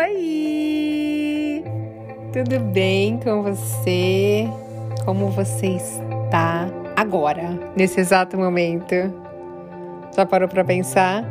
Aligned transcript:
Oi! 0.00 1.62
Tudo 2.32 2.60
bem 2.60 3.20
com 3.20 3.42
você? 3.42 4.48
Como 5.04 5.28
você 5.28 5.66
está 5.66 6.66
agora, 6.96 7.58
nesse 7.76 8.00
exato 8.00 8.38
momento? 8.38 8.94
Já 10.16 10.24
parou 10.24 10.48
para 10.48 10.64
pensar? 10.64 11.22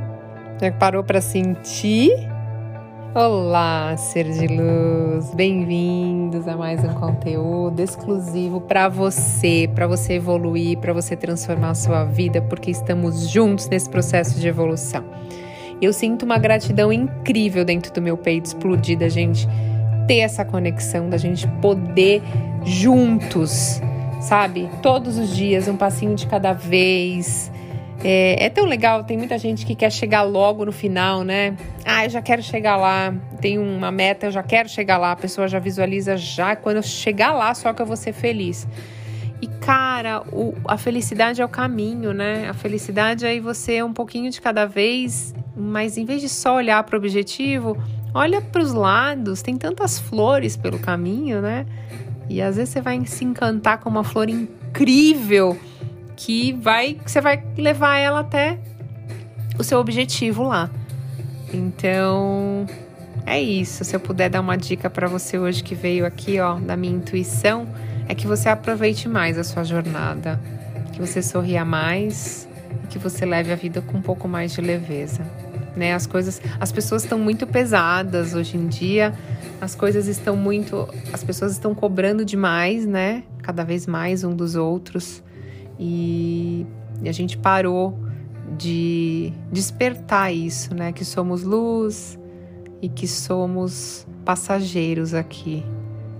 Já 0.61 0.71
parou 0.71 1.03
para 1.03 1.21
sentir? 1.21 2.11
Olá, 3.15 3.97
ser 3.97 4.25
de 4.25 4.45
luz, 4.45 5.33
bem-vindos 5.33 6.47
a 6.47 6.55
mais 6.55 6.83
um 6.83 6.93
conteúdo 6.93 7.79
exclusivo 7.79 8.61
para 8.61 8.87
você, 8.87 9.67
para 9.73 9.87
você 9.87 10.13
evoluir, 10.13 10.77
para 10.77 10.93
você 10.93 11.15
transformar 11.15 11.71
a 11.71 11.75
sua 11.75 12.03
vida, 12.03 12.43
porque 12.43 12.69
estamos 12.69 13.27
juntos 13.27 13.67
nesse 13.69 13.89
processo 13.89 14.39
de 14.39 14.47
evolução. 14.47 15.03
Eu 15.81 15.93
sinto 15.93 16.23
uma 16.23 16.37
gratidão 16.37 16.91
incrível 16.91 17.63
dentro 17.63 17.93
do 17.93 18.01
meu 18.01 18.17
peito 18.17 18.45
explodir 18.45 18.97
da 18.97 19.09
gente 19.09 19.47
ter 20.07 20.19
essa 20.19 20.43
conexão, 20.43 21.09
da 21.09 21.17
gente 21.17 21.47
poder 21.61 22.21
juntos, 22.63 23.81
sabe? 24.21 24.69
Todos 24.81 25.17
os 25.17 25.35
dias, 25.35 25.67
um 25.67 25.75
passinho 25.75 26.15
de 26.15 26.25
cada 26.25 26.53
vez. 26.53 27.51
É, 28.03 28.45
é, 28.45 28.49
tão 28.49 28.65
legal, 28.65 29.03
tem 29.03 29.17
muita 29.17 29.37
gente 29.37 29.65
que 29.65 29.75
quer 29.75 29.91
chegar 29.91 30.21
logo 30.21 30.63
no 30.63 30.71
final, 30.71 31.23
né? 31.23 31.55
Ah, 31.83 32.05
eu 32.05 32.09
já 32.09 32.21
quero 32.21 32.43
chegar 32.43 32.77
lá, 32.77 33.13
tem 33.41 33.57
uma 33.57 33.91
meta, 33.91 34.27
eu 34.27 34.31
já 34.31 34.43
quero 34.43 34.69
chegar 34.69 34.97
lá, 34.97 35.11
a 35.11 35.15
pessoa 35.15 35.47
já 35.47 35.59
visualiza 35.59 36.15
já, 36.15 36.55
quando 36.55 36.77
eu 36.77 36.83
chegar 36.83 37.33
lá, 37.33 37.53
só 37.53 37.73
que 37.73 37.81
eu 37.81 37.85
vou 37.85 37.97
ser 37.97 38.13
feliz. 38.13 38.67
E 39.41 39.47
cara, 39.47 40.23
o, 40.31 40.53
a 40.65 40.77
felicidade 40.77 41.41
é 41.41 41.45
o 41.45 41.49
caminho, 41.49 42.13
né? 42.13 42.47
A 42.49 42.53
felicidade 42.53 43.25
é 43.25 43.39
você 43.39 43.81
um 43.83 43.93
pouquinho 43.93 44.31
de 44.31 44.41
cada 44.41 44.65
vez, 44.65 45.33
mas 45.57 45.97
em 45.97 46.05
vez 46.05 46.21
de 46.21 46.29
só 46.29 46.55
olhar 46.55 46.83
para 46.83 46.95
o 46.95 46.99
objetivo, 46.99 47.75
olha 48.13 48.39
para 48.41 48.61
os 48.61 48.71
lados, 48.71 49.41
tem 49.41 49.57
tantas 49.57 49.97
flores 49.97 50.55
pelo 50.55 50.77
caminho, 50.77 51.41
né? 51.41 51.65
E 52.29 52.41
às 52.41 52.57
vezes 52.57 52.73
você 52.73 52.81
vai 52.81 53.03
se 53.05 53.25
encantar 53.25 53.79
com 53.79 53.89
uma 53.89 54.03
flor 54.03 54.29
incrível 54.29 55.57
que 56.15 56.53
vai, 56.53 56.97
você 57.05 57.21
vai 57.21 57.43
levar 57.57 57.97
ela 57.97 58.19
até 58.19 58.59
o 59.57 59.63
seu 59.63 59.79
objetivo 59.79 60.43
lá. 60.43 60.69
Então, 61.53 62.65
é 63.25 63.41
isso. 63.41 63.83
Se 63.83 63.95
eu 63.95 63.99
puder 63.99 64.29
dar 64.29 64.41
uma 64.41 64.57
dica 64.57 64.89
para 64.89 65.07
você 65.07 65.39
hoje 65.39 65.63
que 65.63 65.73
veio 65.73 66.05
aqui, 66.05 66.39
ó, 66.39 66.55
da 66.55 66.75
minha 66.75 66.95
intuição, 66.95 67.67
é 68.07 68.13
que 68.13 68.27
você 68.27 68.49
aproveite 68.49 69.07
mais 69.07 69.37
a 69.37 69.43
sua 69.43 69.63
jornada, 69.63 70.39
que 70.91 70.99
você 70.99 71.21
sorria 71.21 71.63
mais 71.63 72.47
e 72.83 72.87
que 72.87 72.99
você 72.99 73.25
leve 73.25 73.51
a 73.51 73.55
vida 73.55 73.81
com 73.81 73.97
um 73.97 74.01
pouco 74.01 74.27
mais 74.27 74.53
de 74.53 74.61
leveza. 74.61 75.21
Né? 75.77 75.93
As 75.93 76.07
coisas, 76.07 76.41
as 76.59 76.71
pessoas 76.71 77.03
estão 77.03 77.19
muito 77.19 77.45
pesadas 77.45 78.33
hoje 78.33 78.57
em 78.57 78.67
dia. 78.67 79.13
As 79.61 79.75
coisas 79.75 80.07
estão 80.07 80.35
muito, 80.35 80.89
as 81.13 81.23
pessoas 81.23 81.51
estão 81.51 81.75
cobrando 81.75 82.25
demais, 82.25 82.85
né? 82.87 83.23
Cada 83.43 83.63
vez 83.63 83.85
mais 83.85 84.23
um 84.23 84.35
dos 84.35 84.55
outros. 84.55 85.23
E, 85.79 86.65
e 87.03 87.07
a 87.07 87.11
gente 87.11 87.37
parou 87.37 87.95
de 88.57 89.31
despertar 89.51 90.33
isso, 90.33 90.73
né? 90.73 90.91
Que 90.91 91.05
somos 91.05 91.43
luz 91.43 92.17
e 92.81 92.89
que 92.89 93.07
somos 93.07 94.07
passageiros 94.25 95.13
aqui 95.13 95.63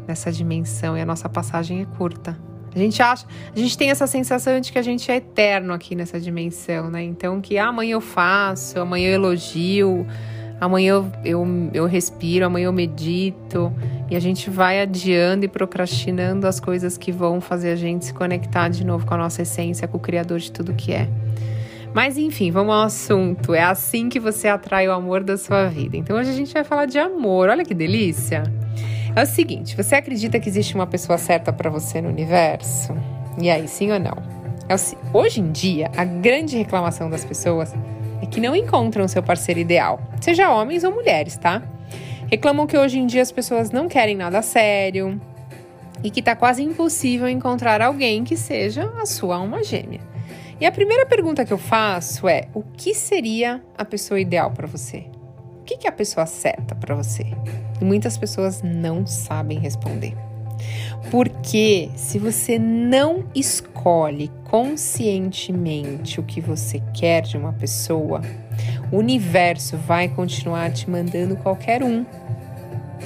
nessa 0.08 0.31
dimensão 0.31 0.95
e 0.95 1.02
a 1.02 1.05
nossa 1.05 1.28
passagem 1.28 1.81
é 1.81 1.85
curta. 1.85 2.38
A 2.78 2.80
gente 2.80 3.02
acha, 3.02 3.25
a 3.56 3.59
gente 3.59 3.75
tem 3.75 3.89
essa 3.89 4.06
sensação 4.06 4.59
de 4.59 4.72
que 4.72 4.78
a 4.78 4.83
gente 4.83 5.11
é 5.11 5.16
eterno 5.16 5.73
aqui 5.73 5.95
nessa 5.95 6.20
dimensão, 6.20 6.92
né? 6.92 7.02
Então 7.03 7.42
que 7.42 7.58
ah, 7.58 7.69
amanhã 7.69 7.94
eu 7.94 8.02
faço, 8.02 8.80
amanhã 8.80 9.09
eu 9.09 9.14
elogio, 9.16 10.06
amanhã 10.61 10.94
eu, 10.94 11.11
eu, 11.25 11.69
eu 11.73 11.86
respiro, 11.88 12.45
amanhã 12.45 12.66
eu 12.66 12.73
medito. 12.73 13.73
E 14.11 14.16
a 14.16 14.19
gente 14.19 14.47
vai 14.50 14.80
adiando 14.80 15.44
e 15.45 15.47
procrastinando 15.47 16.46
as 16.46 16.59
coisas 16.59 17.00
que 17.00 17.12
vão 17.12 17.41
fazer 17.41 17.72
a 17.72 17.75
gente 17.75 18.06
se 18.06 18.13
conectar 18.13 18.69
de 18.69 18.85
novo 18.85 19.07
com 19.07 19.16
a 19.16 19.18
nossa 19.18 19.41
essência, 19.41 19.88
com 19.88 19.97
o 19.97 20.00
Criador 20.00 20.38
de 20.38 20.51
tudo 20.51 20.72
que 20.74 20.94
é. 20.94 21.09
Mas 21.96 22.16
enfim, 22.16 22.51
vamos 22.51 22.75
ao 22.75 22.84
assunto. 22.84 23.56
É 23.56 23.63
assim 23.63 24.07
que 24.07 24.19
você 24.19 24.47
atrai 24.47 24.88
o 24.88 24.91
amor 24.91 25.24
da 25.24 25.35
sua 25.35 25.66
vida. 25.66 25.97
Então 25.97 26.16
hoje 26.16 26.30
a 26.30 26.34
gente 26.34 26.53
vai 26.53 26.63
falar 26.63 26.85
de 26.85 27.00
amor. 27.00 27.50
Olha 27.50 27.66
que 27.66 27.74
delícia! 27.74 28.44
É 29.17 29.23
o 29.23 29.25
seguinte, 29.25 29.75
você 29.75 29.95
acredita 29.95 30.39
que 30.39 30.47
existe 30.47 30.75
uma 30.75 30.85
pessoa 30.85 31.17
certa 31.17 31.51
para 31.51 31.72
você 31.72 32.00
no 32.00 32.07
universo? 32.07 32.95
E 33.41 33.50
aí, 33.50 33.67
sim 33.67 33.91
ou 33.91 34.00
não? 34.00 34.16
É 34.69 34.75
o, 34.75 35.17
hoje 35.17 35.41
em 35.41 35.51
dia, 35.51 35.89
a 35.97 36.05
grande 36.05 36.55
reclamação 36.55 37.09
das 37.09 37.25
pessoas 37.25 37.73
é 38.22 38.27
que 38.27 38.39
não 38.39 38.56
encontram 38.56 39.07
seu 39.07 39.23
parceiro 39.23 39.59
ideal, 39.59 40.00
seja 40.22 40.51
homens 40.51 40.83
ou 40.83 40.91
mulheres, 40.91 41.35
tá? 41.35 41.63
Reclamam 42.29 42.67
que 42.67 42.77
hoje 42.77 43.00
em 43.00 43.07
dia 43.07 43.23
as 43.23 43.31
pessoas 43.31 43.72
não 43.72 43.88
querem 43.88 44.16
nada 44.16 44.44
sério 44.44 45.19
e 46.03 46.11
que 46.11 46.22
tá 46.22 46.35
quase 46.35 46.61
impossível 46.61 47.27
encontrar 47.27 47.81
alguém 47.81 48.23
que 48.23 48.38
seja 48.38 48.83
a 49.01 49.06
sua 49.07 49.38
alma 49.38 49.63
gêmea. 49.63 50.01
E 50.61 50.66
a 50.67 50.72
primeira 50.72 51.07
pergunta 51.07 51.44
que 51.44 51.51
eu 51.51 51.57
faço 51.57 52.27
é: 52.27 52.50
o 52.53 52.61
que 52.61 52.94
seria 52.94 53.63
a 53.75 53.83
pessoa 53.83 54.19
ideal 54.19 54.51
para 54.51 54.67
você? 54.67 55.06
Que, 55.67 55.75
que 55.75 55.88
a 55.88 55.91
pessoa 55.91 56.25
certa 56.25 56.73
para 56.73 56.95
você? 56.95 57.25
E 57.81 57.83
muitas 57.83 58.17
pessoas 58.17 58.61
não 58.63 59.05
sabem 59.05 59.59
responder. 59.59 60.16
Porque 61.11 61.89
se 61.94 62.17
você 62.17 62.57
não 62.57 63.25
escolhe 63.35 64.31
conscientemente 64.45 66.22
o 66.22 66.23
que 66.23 66.39
você 66.39 66.81
quer 66.94 67.22
de 67.22 67.35
uma 67.35 67.51
pessoa, 67.51 68.22
o 68.94 68.95
universo 68.95 69.75
vai 69.75 70.07
continuar 70.07 70.72
te 70.72 70.89
mandando 70.89 71.35
qualquer 71.35 71.83
um 71.83 72.06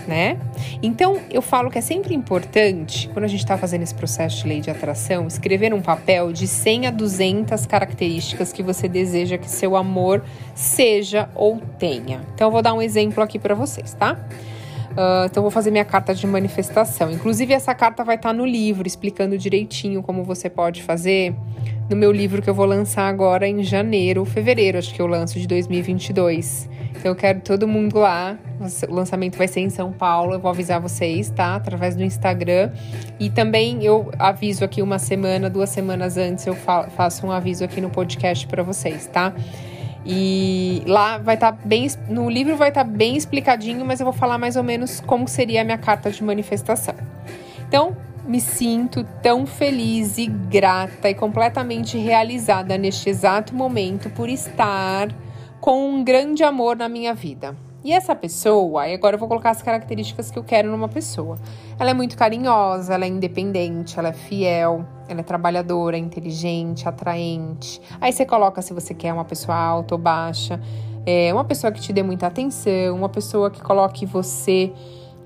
né? 0.07 0.37
Então, 0.81 1.19
eu 1.29 1.41
falo 1.41 1.69
que 1.69 1.77
é 1.77 1.81
sempre 1.81 2.13
importante, 2.13 3.09
quando 3.13 3.25
a 3.25 3.27
gente 3.27 3.39
está 3.39 3.57
fazendo 3.57 3.83
esse 3.83 3.95
processo 3.95 4.41
de 4.41 4.47
lei 4.47 4.61
de 4.61 4.69
atração, 4.69 5.27
escrever 5.27 5.73
um 5.73 5.81
papel 5.81 6.31
de 6.31 6.47
100 6.47 6.87
a 6.87 6.91
200 6.91 7.65
características 7.65 8.51
que 8.51 8.63
você 8.63 8.87
deseja 8.87 9.37
que 9.37 9.49
seu 9.49 9.75
amor 9.75 10.23
seja 10.55 11.29
ou 11.35 11.59
tenha. 11.79 12.21
Então, 12.33 12.47
eu 12.47 12.51
vou 12.51 12.61
dar 12.61 12.73
um 12.73 12.81
exemplo 12.81 13.23
aqui 13.23 13.39
para 13.39 13.53
vocês, 13.53 13.93
tá? 13.93 14.17
Uh, 14.91 15.25
então, 15.25 15.41
vou 15.41 15.51
fazer 15.51 15.71
minha 15.71 15.85
carta 15.85 16.13
de 16.13 16.27
manifestação. 16.27 17.11
Inclusive, 17.11 17.53
essa 17.53 17.73
carta 17.73 18.03
vai 18.03 18.15
estar 18.15 18.29
tá 18.29 18.33
no 18.33 18.45
livro, 18.45 18.87
explicando 18.87 19.37
direitinho 19.37 20.03
como 20.03 20.23
você 20.23 20.49
pode 20.49 20.83
fazer 20.83 21.33
no 21.89 21.95
meu 21.95 22.11
livro 22.11 22.41
que 22.41 22.49
eu 22.49 22.53
vou 22.53 22.65
lançar 22.65 23.07
agora 23.07 23.47
em 23.47 23.63
janeiro, 23.63 24.23
fevereiro, 24.23 24.77
acho 24.77 24.93
que 24.93 25.01
eu 25.01 25.07
lanço 25.07 25.37
de 25.39 25.47
2022. 25.47 26.69
Então, 26.97 27.11
eu 27.11 27.15
quero 27.15 27.41
todo 27.41 27.67
mundo 27.67 27.99
lá. 27.99 28.37
O 28.87 28.93
lançamento 28.93 29.37
vai 29.37 29.47
ser 29.47 29.61
em 29.61 29.69
São 29.69 29.91
Paulo. 29.91 30.33
Eu 30.33 30.39
vou 30.39 30.51
avisar 30.51 30.79
vocês, 30.79 31.29
tá? 31.29 31.55
Através 31.55 31.95
do 31.95 32.03
Instagram. 32.03 32.71
E 33.19 33.29
também 33.29 33.83
eu 33.83 34.11
aviso 34.19 34.63
aqui 34.63 34.81
uma 34.81 34.99
semana, 34.99 35.49
duas 35.49 35.69
semanas 35.69 36.17
antes, 36.17 36.45
eu 36.45 36.55
fa 36.55 36.89
faço 36.89 37.25
um 37.25 37.31
aviso 37.31 37.63
aqui 37.63 37.81
no 37.81 37.89
podcast 37.89 38.45
para 38.47 38.61
vocês, 38.61 39.07
tá? 39.07 39.33
E 40.05 40.83
lá 40.87 41.17
vai 41.17 41.35
estar 41.35 41.51
tá 41.51 41.57
bem. 41.63 41.87
No 42.09 42.29
livro 42.29 42.55
vai 42.55 42.69
estar 42.69 42.83
tá 42.83 42.89
bem 42.89 43.15
explicadinho, 43.15 43.85
mas 43.85 43.99
eu 43.99 44.05
vou 44.05 44.13
falar 44.13 44.37
mais 44.37 44.55
ou 44.55 44.63
menos 44.63 44.99
como 45.01 45.27
seria 45.27 45.61
a 45.61 45.63
minha 45.63 45.77
carta 45.77 46.09
de 46.09 46.23
manifestação. 46.23 46.95
Então, 47.67 47.95
me 48.25 48.39
sinto 48.39 49.03
tão 49.21 49.45
feliz 49.45 50.17
e 50.17 50.27
grata 50.27 51.09
e 51.09 51.15
completamente 51.15 51.97
realizada 51.97 52.77
neste 52.77 53.09
exato 53.09 53.55
momento 53.55 54.09
por 54.09 54.29
estar 54.29 55.09
com 55.59 55.89
um 55.89 56.03
grande 56.03 56.43
amor 56.43 56.75
na 56.75 56.89
minha 56.89 57.13
vida. 57.13 57.55
E 57.83 57.91
essa 57.91 58.15
pessoa, 58.15 58.87
e 58.87 58.93
agora 58.93 59.15
eu 59.15 59.19
vou 59.19 59.27
colocar 59.27 59.49
as 59.49 59.61
características 59.61 60.29
que 60.29 60.37
eu 60.37 60.43
quero 60.43 60.69
numa 60.69 60.87
pessoa. 60.87 61.37
Ela 61.79 61.89
é 61.89 61.93
muito 61.93 62.15
carinhosa, 62.15 62.93
ela 62.93 63.05
é 63.05 63.07
independente, 63.07 63.97
ela 63.97 64.09
é 64.09 64.13
fiel, 64.13 64.85
ela 65.07 65.21
é 65.21 65.23
trabalhadora, 65.23 65.97
inteligente, 65.97 66.87
atraente. 66.87 67.81
Aí 67.99 68.13
você 68.13 68.23
coloca 68.23 68.61
se 68.61 68.71
você 68.71 68.93
quer 68.93 69.11
uma 69.11 69.25
pessoa 69.25 69.57
alta 69.57 69.95
ou 69.95 69.99
baixa, 69.99 70.61
é 71.07 71.33
uma 71.33 71.43
pessoa 71.43 71.71
que 71.71 71.81
te 71.81 71.91
dê 71.91 72.03
muita 72.03 72.27
atenção, 72.27 72.95
uma 72.95 73.09
pessoa 73.09 73.49
que 73.49 73.61
coloque 73.61 74.05
você 74.05 74.71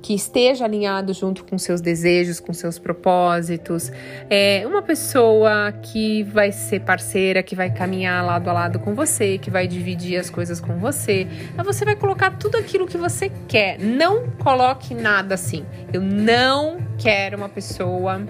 que 0.06 0.14
esteja 0.14 0.66
alinhado 0.66 1.16
junto 1.16 1.44
com 1.44 1.58
seus 1.58 1.82
desejos, 1.82 2.40
com 2.40 2.54
seus 2.54 2.78
propósitos. 2.78 3.92
É 4.30 4.64
uma 4.68 4.84
pessoa 4.84 5.72
que 5.82 6.22
vai 6.22 6.52
ser 6.52 6.82
parceira, 6.82 7.42
que 7.42 7.56
vai 7.56 7.72
caminhar 7.74 8.24
lado 8.24 8.48
a 8.48 8.54
lado 8.54 8.78
com 8.78 8.94
você, 8.94 9.40
que 9.40 9.50
vai 9.50 9.66
dividir 9.66 10.20
as 10.20 10.30
coisas 10.30 10.62
com 10.62 10.78
você. 10.78 11.26
Aí 11.58 11.66
você 11.66 11.84
vai 11.84 11.96
colocar 11.96 12.38
tudo 12.38 12.56
aquilo 12.56 12.86
que 12.86 13.00
você 13.00 13.32
quer. 13.48 13.80
Não 13.80 14.30
coloque 14.30 14.94
nada 14.94 15.34
assim. 15.34 15.66
Eu 15.92 16.02
não 16.02 16.78
quero 17.00 17.36
uma 17.36 17.50
pessoa. 17.50 18.24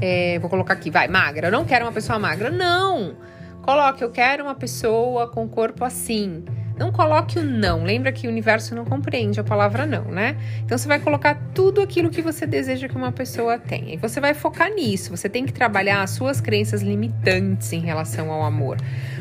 É, 0.00 0.36
vou 0.40 0.50
colocar 0.50 0.74
aqui, 0.74 0.90
vai, 0.90 1.06
magra. 1.06 1.46
Eu 1.46 1.52
não 1.52 1.64
quero 1.64 1.84
uma 1.84 1.92
pessoa 1.92 2.18
magra. 2.18 2.50
Não! 2.50 3.14
Coloque, 3.62 4.02
eu 4.02 4.10
quero 4.10 4.42
uma 4.42 4.56
pessoa 4.56 5.28
com 5.28 5.48
corpo 5.48 5.84
assim. 5.84 6.44
Não 6.78 6.92
coloque 6.92 7.38
o 7.38 7.44
não. 7.44 7.84
Lembra 7.84 8.12
que 8.12 8.26
o 8.26 8.30
universo 8.30 8.74
não 8.74 8.84
compreende 8.84 9.40
a 9.40 9.44
palavra 9.44 9.84
não, 9.84 10.04
né? 10.04 10.36
Então 10.64 10.78
você 10.78 10.86
vai 10.86 11.00
colocar 11.00 11.36
tudo 11.54 11.80
aquilo 11.80 12.10
que 12.10 12.22
você 12.22 12.46
deseja 12.46 12.88
que 12.88 12.96
uma 12.96 13.12
pessoa 13.12 13.58
tenha. 13.58 13.94
E 13.94 13.96
você 13.96 14.20
vai 14.20 14.34
focar 14.34 14.70
nisso. 14.70 15.10
Você 15.16 15.28
tem 15.28 15.44
que 15.44 15.52
trabalhar 15.52 16.02
as 16.02 16.10
suas 16.10 16.40
crenças 16.40 16.82
limitantes 16.82 17.72
em 17.72 17.80
relação 17.80 18.30
ao 18.30 18.42
amor. 18.42 18.76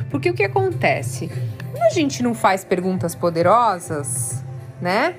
Porque 0.09 0.29
o 0.29 0.33
que 0.33 0.43
acontece? 0.43 1.29
quando 1.77 1.83
a 1.83 1.89
gente 1.89 2.23
não 2.23 2.33
faz 2.33 2.65
perguntas 2.65 3.13
poderosas, 3.13 4.43
né? 4.81 5.15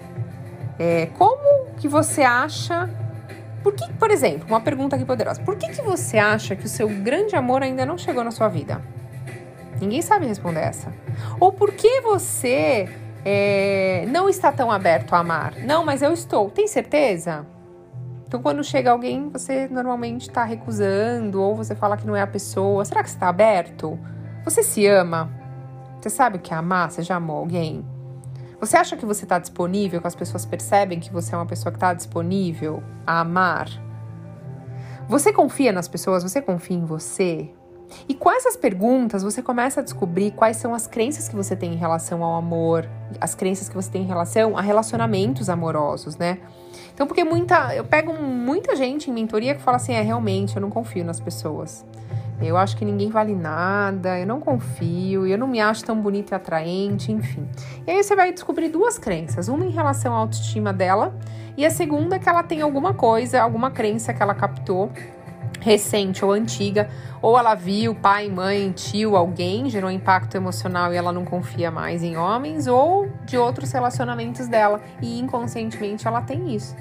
É, 0.79 1.07
como 1.17 1.67
que 1.77 1.87
você 1.89 2.23
acha 2.23 2.91
por 3.63 3.75
que, 3.75 3.93
por 3.95 4.11
exemplo, 4.11 4.47
uma 4.49 4.61
pergunta 4.61 4.97
aqui 4.97 5.05
poderosa. 5.05 5.41
Por 5.43 5.57
que, 5.57 5.69
que 5.69 5.83
você 5.83 6.19
acha 6.19 6.57
que 6.57 6.67
o 6.67 6.69
seu 6.69 6.89
grande 6.89 7.37
amor 7.37 7.63
ainda 7.63 7.85
não 7.85 7.99
chegou 7.99 8.25
na 8.25 8.31
sua 8.31 8.49
vida? 8.49 8.81
Ninguém 9.81 10.03
sabe 10.03 10.27
responder 10.27 10.61
essa. 10.61 10.93
Ou 11.39 11.53
por 11.53 11.73
que 11.73 12.01
você 12.01 12.89
é, 13.25 14.05
não 14.09 14.29
está 14.29 14.51
tão 14.51 14.71
aberto 14.71 15.15
a 15.15 15.19
amar? 15.19 15.55
Não, 15.65 15.85
mas 15.85 16.03
eu 16.03 16.13
estou. 16.13 16.51
Tem 16.51 16.67
certeza? 16.67 17.47
Então, 18.27 18.43
quando 18.43 18.63
chega 18.63 18.91
alguém, 18.91 19.31
você 19.31 19.69
normalmente 19.69 20.29
está 20.29 20.45
recusando, 20.45 21.41
ou 21.41 21.57
você 21.57 21.75
fala 21.75 21.97
que 21.97 22.07
não 22.07 22.15
é 22.15 22.21
a 22.21 22.27
pessoa. 22.27 22.85
Será 22.85 23.03
que 23.03 23.09
você 23.09 23.17
está 23.17 23.29
aberto? 23.29 23.99
Você 24.45 24.63
se 24.63 24.87
ama? 24.87 25.31
Você 26.01 26.11
sabe 26.11 26.37
o 26.37 26.41
que 26.41 26.53
é 26.53 26.57
amar? 26.57 26.91
Você 26.91 27.03
já 27.03 27.17
amou 27.17 27.39
alguém? 27.39 27.85
Você 28.61 28.77
acha 28.77 28.97
que 28.97 29.07
você 29.07 29.25
está 29.25 29.39
disponível, 29.39 30.01
que 30.01 30.07
as 30.07 30.15
pessoas 30.15 30.45
percebem 30.45 31.01
que 31.01 31.13
você 31.13 31.35
é 31.35 31.39
uma 31.39 31.47
pessoa 31.47 31.73
que 31.73 31.77
está 31.77 31.95
disponível 31.95 32.83
a 33.07 33.21
amar? 33.21 33.69
Você 35.09 35.33
confia 35.33 35.73
nas 35.73 35.89
pessoas? 35.89 36.23
Você 36.23 36.43
confia 36.43 36.77
em 36.77 36.85
você? 36.85 37.51
E 38.09 38.15
com 38.15 38.31
essas 38.31 38.57
perguntas, 38.57 39.23
você 39.23 39.43
começa 39.43 39.81
a 39.81 39.83
descobrir 39.83 40.33
quais 40.33 40.57
são 40.57 40.75
as 40.75 40.87
crenças 40.87 41.29
que 41.29 41.37
você 41.37 41.57
tem 41.57 41.75
em 41.75 41.77
relação 41.77 42.23
ao 42.23 42.37
amor, 42.37 42.89
as 43.21 43.35
crenças 43.35 43.69
que 43.69 43.75
você 43.75 43.91
tem 43.91 44.03
em 44.03 44.07
relação 44.07 44.57
a 44.57 44.61
relacionamentos 44.61 45.49
amorosos, 45.49 46.17
né? 46.17 46.39
Então, 46.93 47.07
porque 47.07 47.25
muita. 47.25 47.75
Eu 47.75 47.85
pego 47.85 48.13
muita 48.13 48.75
gente 48.75 49.11
em 49.11 49.13
mentoria 49.13 49.55
que 49.55 49.63
fala 49.63 49.77
assim: 49.77 49.93
é, 49.93 50.03
realmente, 50.03 50.57
eu 50.57 50.63
não 50.63 50.71
confio 50.71 51.05
nas 51.05 51.21
pessoas. 51.21 51.85
Eu 52.41 52.57
acho 52.57 52.77
que 52.77 52.85
ninguém 52.85 53.11
vale 53.11 53.35
nada, 53.35 54.19
eu 54.19 54.27
não 54.27 54.39
confio, 54.39 55.27
eu 55.27 55.37
não 55.37 55.49
me 55.49 55.61
acho 55.61 55.85
tão 55.85 56.01
bonita 56.01 56.35
e 56.35 56.37
atraente, 56.37 57.11
enfim. 57.11 57.49
E 57.85 57.91
aí 57.91 58.03
você 58.03 58.15
vai 58.15 58.33
descobrir 58.33 58.69
duas 58.69 58.99
crenças: 58.99 59.49
uma 59.49 59.65
em 59.65 59.71
relação 59.71 60.15
à 60.15 60.19
autoestima 60.19 60.73
dela, 60.73 61.15
e 61.57 61.67
a 61.67 61.71
segunda 61.71 62.17
é 62.17 62.19
que 62.19 62.29
ela 62.29 62.43
tem 62.43 62.63
alguma 62.63 62.95
coisa, 62.95 63.43
alguma 63.43 63.71
crença 63.71 64.15
que 64.15 64.23
ela 64.23 64.35
captou 64.35 64.91
recente 65.61 66.25
ou 66.25 66.33
antiga, 66.33 66.89
ou 67.21 67.39
ela 67.39 67.55
viu 67.55 67.95
pai, 67.95 68.29
mãe, 68.29 68.71
tio, 68.73 69.17
alguém, 69.17 69.69
gerou 69.69 69.91
impacto 69.91 70.37
emocional 70.37 70.93
e 70.93 70.97
ela 70.97 71.13
não 71.13 71.25
confia 71.25 71.71
mais 71.71 72.03
em 72.03 72.17
homens, 72.17 72.67
ou 72.67 73.11
de 73.25 73.37
outros 73.37 73.73
relacionamentos 73.73 74.47
dela 74.47 74.81
e 75.03 75.19
inconscientemente 75.19 76.07
ela 76.07 76.23
tem 76.23 76.55
isso. 76.55 76.75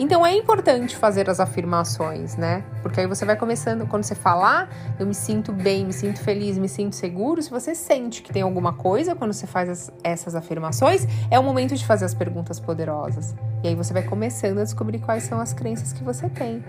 Então 0.00 0.24
é 0.24 0.32
importante 0.32 0.96
fazer 0.96 1.28
as 1.28 1.40
afirmações, 1.40 2.36
né? 2.36 2.62
Porque 2.82 3.00
aí 3.00 3.06
você 3.08 3.24
vai 3.24 3.34
começando, 3.34 3.84
quando 3.88 4.04
você 4.04 4.14
falar, 4.14 4.68
eu 4.96 5.04
me 5.04 5.14
sinto 5.14 5.52
bem, 5.52 5.84
me 5.84 5.92
sinto 5.92 6.20
feliz, 6.20 6.56
me 6.56 6.68
sinto 6.68 6.94
seguro. 6.94 7.42
Se 7.42 7.50
você 7.50 7.74
sente 7.74 8.22
que 8.22 8.32
tem 8.32 8.42
alguma 8.42 8.72
coisa 8.72 9.16
quando 9.16 9.32
você 9.32 9.46
faz 9.46 9.68
as, 9.68 9.92
essas 10.04 10.36
afirmações, 10.36 11.04
é 11.28 11.38
o 11.38 11.42
momento 11.42 11.74
de 11.74 11.84
fazer 11.84 12.04
as 12.04 12.14
perguntas 12.14 12.60
poderosas. 12.60 13.34
E 13.64 13.68
aí 13.68 13.74
você 13.74 13.92
vai 13.92 14.04
começando 14.04 14.58
a 14.58 14.62
descobrir 14.62 15.00
quais 15.00 15.24
são 15.24 15.40
as 15.40 15.52
crenças 15.52 15.92
que 15.92 16.04
você 16.04 16.28
tem. 16.28 16.62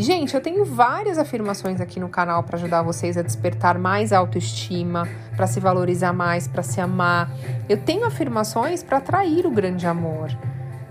Gente, 0.00 0.32
eu 0.32 0.40
tenho 0.40 0.64
várias 0.64 1.18
afirmações 1.18 1.80
aqui 1.80 1.98
no 1.98 2.08
canal 2.08 2.44
para 2.44 2.56
ajudar 2.56 2.82
vocês 2.82 3.16
a 3.16 3.22
despertar 3.22 3.76
mais 3.76 4.12
autoestima, 4.12 5.08
para 5.34 5.48
se 5.48 5.58
valorizar 5.58 6.12
mais, 6.12 6.46
para 6.46 6.62
se 6.62 6.80
amar. 6.80 7.28
Eu 7.68 7.76
tenho 7.78 8.04
afirmações 8.04 8.80
para 8.80 8.98
atrair 8.98 9.44
o 9.44 9.50
grande 9.50 9.88
amor. 9.88 10.30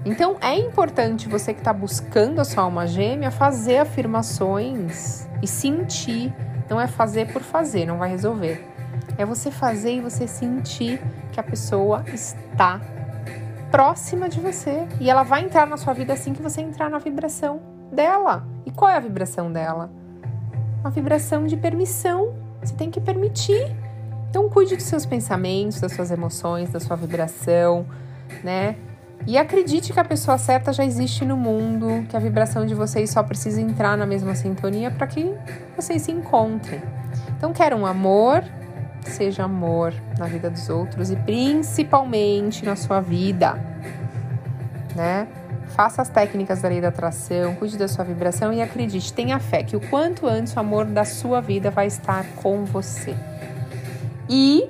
Então 0.03 0.35
é 0.41 0.57
importante 0.57 1.29
você 1.29 1.53
que 1.53 1.61
está 1.61 1.71
buscando 1.71 2.41
a 2.41 2.43
sua 2.43 2.63
alma 2.63 2.85
gêmea 2.85 3.31
fazer 3.31 3.77
afirmações 3.77 5.25
e 5.41 5.47
sentir. 5.47 6.35
Não 6.69 6.79
é 6.79 6.85
fazer 6.85 7.31
por 7.31 7.41
fazer, 7.41 7.85
não 7.85 7.97
vai 7.97 8.09
resolver. 8.09 8.67
É 9.17 9.25
você 9.25 9.49
fazer 9.49 9.93
e 9.93 10.01
você 10.01 10.27
sentir 10.27 10.99
que 11.31 11.39
a 11.39 11.43
pessoa 11.43 12.03
está 12.13 12.81
próxima 13.71 14.27
de 14.27 14.41
você. 14.41 14.85
E 14.99 15.09
ela 15.09 15.23
vai 15.23 15.45
entrar 15.45 15.65
na 15.65 15.77
sua 15.77 15.93
vida 15.93 16.11
assim 16.11 16.33
que 16.33 16.41
você 16.41 16.59
entrar 16.59 16.89
na 16.89 16.99
vibração 16.99 17.61
dela. 17.89 18.56
E 18.67 18.71
qual 18.71 18.91
é 18.91 18.97
a 18.97 18.99
vibração 18.99 19.49
dela? 19.49 19.89
Uma 20.81 20.89
vibração 20.89 21.47
de 21.47 21.55
permissão. 21.55 22.33
Você 22.61 22.73
tem 22.73 22.91
que 22.91 22.99
permitir. 22.99 23.73
Então 24.29 24.49
cuide 24.49 24.75
dos 24.75 24.83
seus 24.83 25.05
pensamentos, 25.05 25.79
das 25.79 25.93
suas 25.93 26.11
emoções, 26.11 26.69
da 26.69 26.77
sua 26.77 26.97
vibração, 26.97 27.85
né? 28.43 28.75
E 29.25 29.37
acredite 29.37 29.93
que 29.93 29.99
a 30.01 30.03
pessoa 30.03 30.37
certa 30.37 30.73
já 30.73 30.83
existe 30.83 31.23
no 31.23 31.37
mundo, 31.37 32.05
que 32.09 32.17
a 32.17 32.19
vibração 32.19 32.65
de 32.65 32.75
vocês 32.75 33.09
só 33.09 33.23
precisa 33.23 33.61
entrar 33.61 33.97
na 33.97 34.05
mesma 34.05 34.35
sintonia 34.35 34.91
para 34.91 35.07
que 35.07 35.33
vocês 35.73 36.01
se 36.01 36.11
encontrem. 36.11 36.81
Então, 37.37 37.53
quer 37.53 37.73
um 37.73 37.85
amor, 37.85 38.43
seja 39.05 39.45
amor 39.45 39.93
na 40.19 40.25
vida 40.25 40.49
dos 40.49 40.67
outros 40.67 41.09
e 41.09 41.15
principalmente 41.15 42.65
na 42.65 42.75
sua 42.75 42.99
vida, 42.99 43.53
né? 44.93 45.25
Faça 45.75 46.01
as 46.01 46.09
técnicas 46.09 46.61
da 46.61 46.69
lei 46.69 46.81
da 46.81 46.87
atração, 46.87 47.55
cuide 47.55 47.77
da 47.77 47.87
sua 47.87 48.03
vibração 48.03 48.51
e 48.51 48.61
acredite, 48.61 49.13
tenha 49.13 49.39
fé 49.39 49.63
que 49.63 49.75
o 49.75 49.79
quanto 49.79 50.25
antes 50.25 50.55
o 50.55 50.59
amor 50.59 50.85
da 50.85 51.05
sua 51.05 51.41
vida 51.41 51.69
vai 51.69 51.87
estar 51.87 52.25
com 52.37 52.65
você. 52.65 53.15
E 54.29 54.69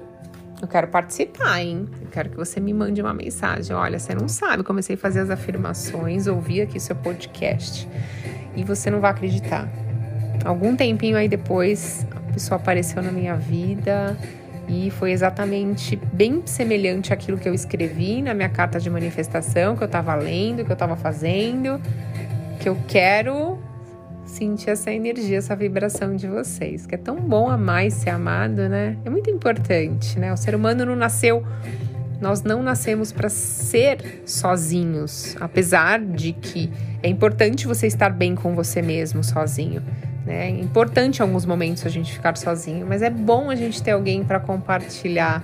eu 0.61 0.67
quero 0.67 0.87
participar, 0.87 1.61
hein? 1.61 1.87
Eu 2.01 2.07
quero 2.07 2.29
que 2.29 2.35
você 2.35 2.59
me 2.59 2.73
mande 2.73 3.01
uma 3.01 3.13
mensagem. 3.13 3.75
Olha, 3.75 3.99
você 3.99 4.13
não 4.13 4.27
sabe, 4.27 4.63
comecei 4.63 4.95
a 4.95 4.97
fazer 4.97 5.21
as 5.21 5.29
afirmações, 5.29 6.27
ouvi 6.27 6.61
aqui 6.61 6.79
seu 6.79 6.95
podcast 6.95 7.87
e 8.55 8.63
você 8.63 8.89
não 8.89 8.99
vai 8.99 9.11
acreditar. 9.11 9.67
Algum 10.43 10.75
tempinho 10.75 11.17
aí 11.17 11.27
depois, 11.27 12.05
a 12.11 12.33
pessoa 12.33 12.59
apareceu 12.59 13.01
na 13.01 13.11
minha 13.11 13.35
vida 13.35 14.17
e 14.67 14.91
foi 14.91 15.11
exatamente 15.11 15.95
bem 16.11 16.43
semelhante 16.45 17.13
àquilo 17.13 17.37
que 17.37 17.47
eu 17.47 17.53
escrevi 17.53 18.21
na 18.21 18.33
minha 18.33 18.49
carta 18.49 18.79
de 18.79 18.89
manifestação, 18.89 19.75
que 19.75 19.83
eu 19.83 19.87
estava 19.87 20.13
lendo, 20.15 20.65
que 20.65 20.71
eu 20.71 20.73
estava 20.73 20.97
fazendo, 20.97 21.81
que 22.59 22.67
eu 22.67 22.77
quero 22.87 23.57
sentir 24.25 24.69
essa 24.69 24.91
energia, 24.91 25.37
essa 25.37 25.55
vibração 25.55 26.15
de 26.15 26.27
vocês, 26.27 26.85
que 26.85 26.95
é 26.95 26.97
tão 26.97 27.15
bom 27.15 27.49
amar 27.49 27.85
e 27.85 27.91
ser 27.91 28.09
amado, 28.09 28.67
né? 28.67 28.97
É 29.05 29.09
muito 29.09 29.29
importante, 29.29 30.19
né? 30.19 30.33
O 30.33 30.37
ser 30.37 30.53
humano 30.53 30.85
não 30.85 30.95
nasceu, 30.95 31.45
nós 32.19 32.43
não 32.43 32.61
nascemos 32.61 33.11
para 33.11 33.29
ser 33.29 34.21
sozinhos, 34.25 35.37
apesar 35.39 35.99
de 35.99 36.33
que 36.33 36.69
é 37.01 37.07
importante 37.07 37.65
você 37.65 37.87
estar 37.87 38.09
bem 38.09 38.35
com 38.35 38.53
você 38.53 38.81
mesmo 38.81 39.23
sozinho. 39.23 39.81
Né? 40.27 40.47
É 40.47 40.49
importante 40.49 41.19
em 41.19 41.21
alguns 41.21 41.45
momentos 41.45 41.85
a 41.85 41.89
gente 41.89 42.11
ficar 42.11 42.37
sozinho, 42.37 42.85
mas 42.85 43.01
é 43.01 43.09
bom 43.09 43.49
a 43.49 43.55
gente 43.55 43.81
ter 43.81 43.91
alguém 43.91 44.23
para 44.23 44.39
compartilhar 44.39 45.41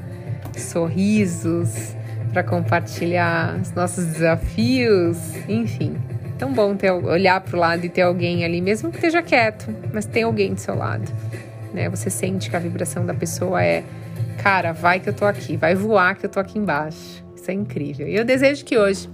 sorrisos, 0.55 1.95
para 2.31 2.43
compartilhar 2.43 3.57
os 3.61 3.71
nossos 3.71 4.05
desafios, 4.05 5.17
enfim 5.47 5.95
tão 6.43 6.51
bom 6.51 6.75
ter, 6.75 6.91
olhar 6.91 7.39
para 7.39 7.55
o 7.55 7.59
lado 7.59 7.85
e 7.85 7.89
ter 7.89 8.01
alguém 8.01 8.43
ali, 8.43 8.59
mesmo 8.59 8.89
que 8.89 8.97
esteja 8.97 9.21
quieto, 9.21 9.73
mas 9.93 10.05
tem 10.05 10.23
alguém 10.23 10.53
do 10.53 10.59
seu 10.59 10.75
lado. 10.75 11.09
Né? 11.73 11.87
Você 11.89 12.09
sente 12.09 12.49
que 12.49 12.55
a 12.55 12.59
vibração 12.59 13.05
da 13.05 13.13
pessoa 13.13 13.63
é, 13.63 13.83
cara, 14.41 14.73
vai 14.73 14.99
que 14.99 15.07
eu 15.07 15.13
tô 15.13 15.25
aqui, 15.25 15.55
vai 15.55 15.73
voar 15.73 16.15
que 16.15 16.25
eu 16.25 16.29
tô 16.29 16.41
aqui 16.41 16.59
embaixo. 16.59 17.23
Isso 17.33 17.49
é 17.49 17.53
incrível. 17.53 18.07
E 18.07 18.15
eu 18.15 18.25
desejo 18.25 18.65
que 18.65 18.77
hoje 18.77 19.09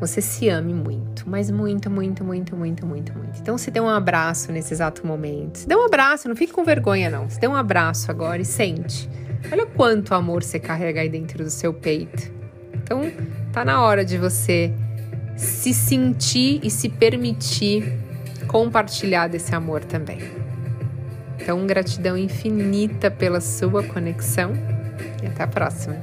você 0.00 0.20
se 0.20 0.48
ame 0.48 0.74
muito, 1.22 1.28
mas 1.28 1.50
muito, 1.50 1.90
muito, 1.90 2.24
muito, 2.24 2.56
muito, 2.56 2.86
muito, 2.86 3.18
muito. 3.18 3.40
Então 3.40 3.56
se 3.58 3.70
dê 3.70 3.80
um 3.80 3.88
abraço 3.88 4.52
nesse 4.52 4.72
exato 4.72 5.06
momento. 5.06 5.58
Se 5.58 5.68
dê 5.68 5.74
um 5.74 5.84
abraço, 5.84 6.28
não 6.28 6.36
fique 6.36 6.52
com 6.52 6.64
vergonha 6.64 7.10
não. 7.10 7.28
Se 7.28 7.40
dê 7.40 7.46
um 7.46 7.54
abraço 7.54 8.10
agora 8.10 8.40
e 8.40 8.44
sente. 8.44 9.08
Olha 9.50 9.66
quanto 9.66 10.14
amor 10.14 10.42
você 10.42 10.58
carrega 10.58 11.00
aí 11.00 11.08
dentro 11.08 11.44
do 11.44 11.50
seu 11.50 11.72
peito. 11.72 12.30
Então 12.74 13.02
tá 13.52 13.64
na 13.64 13.82
hora 13.82 14.04
de 14.04 14.18
você 14.18 14.72
se 15.36 15.72
sentir 15.72 16.60
e 16.62 16.70
se 16.70 16.88
permitir 16.88 17.98
compartilhar 18.46 19.28
desse 19.28 19.54
amor 19.54 19.84
também. 19.84 20.18
Então, 21.40 21.66
gratidão 21.66 22.16
infinita 22.16 23.10
pela 23.10 23.40
sua 23.40 23.82
conexão 23.82 24.52
e 25.20 25.26
até 25.26 25.42
a 25.42 25.48
próxima. 25.48 25.96